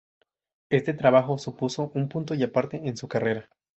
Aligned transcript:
Este 0.71 0.95
trabajo 0.95 1.37
supuso 1.37 1.91
un 1.93 2.09
punto 2.09 2.33
y 2.33 2.41
aparte 2.41 2.77
en 2.85 2.97
su 2.97 3.07
carrera. 3.07 3.51